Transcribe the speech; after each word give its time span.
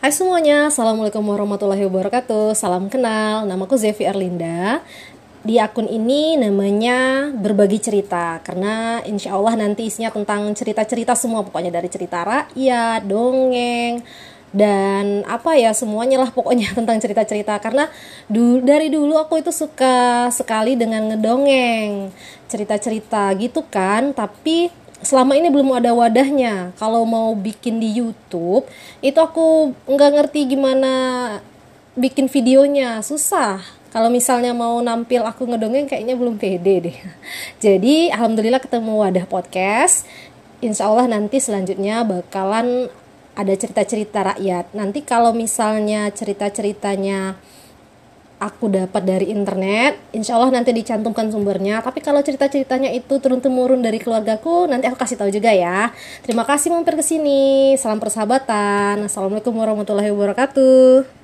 Hai 0.00 0.16
semuanya, 0.16 0.72
Assalamualaikum 0.72 1.20
warahmatullahi 1.20 1.84
wabarakatuh. 1.84 2.56
Salam 2.56 2.88
kenal, 2.88 3.44
namaku 3.44 3.76
Zevi 3.76 4.08
Erlinda. 4.08 4.80
Di 5.44 5.60
akun 5.60 5.84
ini 5.84 6.40
namanya 6.40 7.28
berbagi 7.32 7.80
cerita 7.80 8.40
Karena 8.40 9.04
insya 9.04 9.36
Allah 9.36 9.60
nanti 9.60 9.92
isinya 9.92 10.08
tentang 10.08 10.52
cerita-cerita 10.52 11.12
semua 11.16 11.44
Pokoknya 11.44 11.72
dari 11.72 11.88
cerita 11.92 12.24
rakyat, 12.24 13.04
dongeng 13.04 14.00
dan 14.50 15.22
apa 15.30 15.54
ya 15.54 15.70
semuanya 15.70 16.18
lah 16.18 16.34
pokoknya 16.34 16.72
tentang 16.78 16.98
cerita-cerita. 16.98 17.60
Karena 17.62 17.86
du 18.26 18.58
dari 18.64 18.90
dulu 18.90 19.20
aku 19.20 19.38
itu 19.38 19.52
suka 19.54 20.26
sekali 20.32 20.74
dengan 20.74 21.12
ngedongeng 21.12 22.10
cerita-cerita 22.50 23.30
gitu 23.38 23.62
kan. 23.68 24.10
Tapi 24.10 24.72
selama 25.00 25.36
ini 25.36 25.48
belum 25.48 25.72
ada 25.76 25.92
wadahnya. 25.96 26.72
Kalau 26.76 27.04
mau 27.08 27.32
bikin 27.36 27.80
di 27.80 28.00
YouTube 28.00 28.68
itu 29.00 29.16
aku 29.16 29.72
nggak 29.88 30.10
ngerti 30.16 30.56
gimana 30.56 30.92
bikin 31.96 32.28
videonya. 32.28 33.00
Susah. 33.00 33.60
Kalau 33.90 34.06
misalnya 34.06 34.54
mau 34.54 34.78
nampil 34.78 35.26
aku 35.26 35.50
ngedongeng 35.50 35.90
kayaknya 35.90 36.14
belum 36.14 36.38
pede 36.38 36.90
deh. 36.90 36.96
Jadi 37.64 38.08
alhamdulillah 38.14 38.62
ketemu 38.62 39.02
wadah 39.02 39.26
podcast. 39.26 40.06
Insya 40.60 40.86
Allah 40.92 41.10
nanti 41.10 41.40
selanjutnya 41.40 42.04
bakalan 42.06 42.86
ada 43.34 43.54
cerita-cerita 43.56 44.36
rakyat. 44.36 44.76
Nanti 44.76 45.02
kalau 45.02 45.32
misalnya 45.32 46.12
cerita-ceritanya 46.12 47.40
aku 48.40 48.72
dapat 48.72 49.04
dari 49.04 49.28
internet 49.28 50.00
insya 50.16 50.40
Allah 50.40 50.50
nanti 50.50 50.72
dicantumkan 50.72 51.28
sumbernya. 51.28 51.84
Tapi 51.84 52.00
kalau 52.00 52.24
cerita-ceritanya 52.24 52.90
itu 52.90 53.20
turun-temurun 53.20 53.84
dari 53.84 54.00
keluargaku 54.00 54.66
nanti 54.66 54.88
aku 54.88 54.96
kasih 54.96 55.20
tahu 55.20 55.30
juga 55.30 55.52
ya. 55.52 55.92
Terima 56.24 56.48
kasih 56.48 56.72
mampir 56.72 56.96
ke 56.96 57.04
sini. 57.04 57.76
Salam 57.76 58.00
persahabatan. 58.00 59.04
Assalamualaikum 59.04 59.52
warahmatullahi 59.52 60.10
wabarakatuh 60.10 61.19